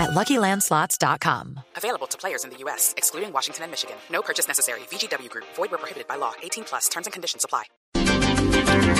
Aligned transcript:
at 0.00 0.10
LuckyLandSlots.com. 0.10 1.60
Available 1.76 2.08
to 2.08 2.16
players 2.18 2.44
in 2.44 2.50
the 2.50 2.56
U.S., 2.64 2.94
excluding 2.96 3.32
Washington 3.32 3.64
and 3.64 3.70
Michigan. 3.70 3.96
No 4.10 4.22
purchase 4.22 4.48
necessary. 4.48 4.80
VGW 4.90 5.28
Group. 5.28 5.46
Void 5.56 5.70
where 5.70 5.78
prohibited 5.78 6.08
by 6.08 6.16
law. 6.16 6.32
18 6.42 6.64
plus. 6.64 6.88
Terms 6.88 7.06
and 7.06 7.12
conditions 7.12 7.44
apply. 7.44 7.64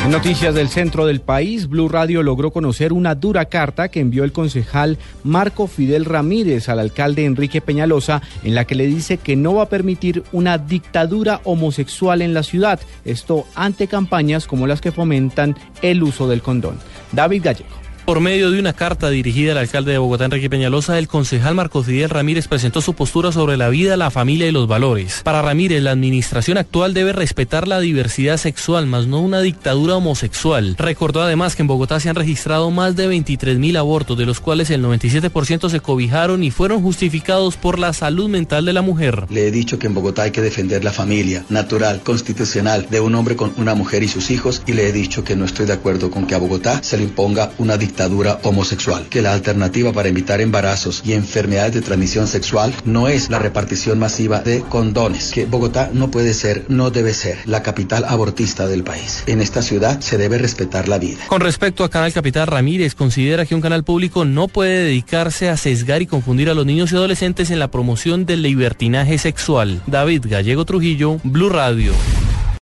En 0.05 0.11
noticias 0.11 0.55
del 0.55 0.69
centro 0.69 1.07
del 1.07 1.21
país, 1.21 1.69
Blue 1.69 1.89
Radio 1.89 2.23
logró 2.23 2.51
conocer 2.51 2.93
una 2.93 3.15
dura 3.15 3.45
carta 3.45 3.89
que 3.89 4.01
envió 4.01 4.25
el 4.25 4.33
concejal 4.33 4.99
Marco 5.25 5.67
Fidel 5.67 6.05
Ramírez 6.05 6.69
al 6.69 6.79
alcalde 6.79 7.25
Enrique 7.25 7.61
Peñalosa, 7.61 8.23
en 8.43 8.55
la 8.55 8.65
que 8.65 8.75
le 8.75 8.87
dice 8.87 9.19
que 9.19 9.37
no 9.37 9.55
va 9.55 9.65
a 9.65 9.69
permitir 9.69 10.25
una 10.33 10.59
dictadura 10.59 11.41
homosexual 11.45 12.23
en 12.23 12.35
la 12.35 12.43
ciudad. 12.43 12.81
Esto 13.05 13.47
ante 13.55 13.89
campañas 13.89 14.47
como 14.47 14.67
las 14.67 14.81
que 14.81 14.93
fomentan 14.93 15.57
el 15.83 16.03
uso 16.03 16.29
del 16.29 16.43
condón. 16.43 16.79
David 17.13 17.43
Gallego. 17.45 17.90
Por 18.11 18.19
medio 18.19 18.51
de 18.51 18.59
una 18.59 18.73
carta 18.73 19.09
dirigida 19.09 19.53
al 19.53 19.59
alcalde 19.59 19.93
de 19.93 19.99
Bogotá, 19.99 20.25
Enrique 20.25 20.51
Peñalosa, 20.51 20.99
el 20.99 21.07
concejal 21.07 21.55
Marcos 21.55 21.87
Fidel 21.87 22.11
Ramírez 22.11 22.49
presentó 22.49 22.81
su 22.81 22.95
postura 22.95 23.31
sobre 23.31 23.57
la 23.57 23.69
vida, 23.69 23.97
la 23.97 24.11
familia 24.11 24.49
y 24.49 24.51
los 24.51 24.67
valores. 24.67 25.21
Para 25.23 25.43
Ramírez, 25.43 25.81
la 25.81 25.93
administración 25.93 26.59
actual 26.59 26.93
debe 26.93 27.13
respetar 27.13 27.69
la 27.69 27.79
diversidad 27.79 28.37
sexual, 28.37 28.89
más 28.89 29.07
no 29.07 29.21
una 29.21 29.41
dictadura 29.43 29.95
homosexual. 29.95 30.75
Recordó 30.77 31.23
además 31.23 31.55
que 31.55 31.63
en 31.63 31.69
Bogotá 31.69 32.01
se 32.01 32.09
han 32.09 32.17
registrado 32.17 32.73
más 32.73 32.97
de 32.97 33.07
23 33.07 33.59
mil 33.59 33.77
abortos, 33.77 34.19
de 34.19 34.27
los 34.27 34.41
cuales 34.41 34.71
el 34.71 34.83
97% 34.83 35.71
se 35.71 35.79
cobijaron 35.79 36.43
y 36.43 36.51
fueron 36.51 36.83
justificados 36.83 37.57
por 37.57 37.79
la 37.79 37.93
salud 37.93 38.29
mental 38.29 38.65
de 38.65 38.73
la 38.73 38.83
mujer. 38.83 39.27
Le 39.31 39.47
he 39.47 39.51
dicho 39.53 39.79
que 39.79 39.87
en 39.87 39.95
Bogotá 39.95 40.23
hay 40.23 40.33
que 40.33 40.43
defender 40.43 40.83
la 40.83 40.91
familia 40.91 41.45
natural, 41.49 42.01
constitucional, 42.03 42.89
de 42.91 42.99
un 42.99 43.15
hombre 43.15 43.37
con 43.37 43.53
una 43.57 43.77
mujer 43.77 44.03
y 44.03 44.09
sus 44.09 44.33
hijos, 44.33 44.63
y 44.67 44.73
le 44.73 44.89
he 44.89 44.93
dicho 44.93 45.23
que 45.23 45.37
no 45.37 45.45
estoy 45.45 45.67
de 45.67 45.75
acuerdo 45.75 46.11
con 46.11 46.27
que 46.27 46.35
a 46.35 46.39
Bogotá 46.39 46.83
se 46.83 46.97
le 46.97 47.05
imponga 47.05 47.53
una 47.59 47.77
dictadura 47.77 48.00
homosexual, 48.43 49.07
que 49.09 49.23
la 49.23 49.33
alternativa 49.33 49.93
para 49.93 50.09
evitar 50.09 50.41
embarazos 50.41 51.03
y 51.05 51.13
enfermedades 51.13 51.75
de 51.75 51.83
transmisión 51.83 52.27
sexual 52.27 52.75
no 52.85 53.09
es 53.09 53.31
la 53.31 53.39
repartición 53.39 53.99
masiva 53.99 54.41
de 54.41 54.61
condones, 54.61 55.33
que 55.33 55.47
Bogotá 55.47 55.91
no 55.93 56.11
puede 56.11 56.35
ser, 56.35 56.65
no 56.69 56.91
debe 56.91 57.15
ser 57.15 57.39
la 57.47 57.63
capital 57.63 58.05
abortista 58.07 58.67
del 58.67 58.85
país. 58.85 59.25
En 59.27 59.41
esta 59.41 59.63
ciudad 59.63 60.01
se 60.01 60.19
debe 60.19 60.39
respetar 60.39 60.89
la 60.89 60.99
vida. 60.99 61.21
Con 61.29 61.41
respecto 61.41 61.85
a 61.85 61.91
Canal 61.91 62.13
Capital, 62.13 62.47
Ramírez 62.47 62.95
considera 62.95 63.47
que 63.47 63.55
un 63.55 63.61
canal 63.61 63.85
público 63.85 64.25
no 64.25 64.49
puede 64.49 64.85
dedicarse 64.85 65.49
a 65.49 65.57
sesgar 65.57 66.03
y 66.03 66.07
confundir 66.07 66.51
a 66.51 66.55
los 66.55 66.67
niños 66.67 66.93
y 66.93 66.97
adolescentes 66.97 67.51
en 67.51 67.59
la 67.59 67.71
promoción 67.71 68.27
del 68.27 68.43
libertinaje 68.43 69.19
sexual. 69.19 69.83
David 69.87 70.27
Gallego 70.29 70.65
Trujillo, 70.65 71.21
Blue 71.25 71.49
Radio. 71.49 71.93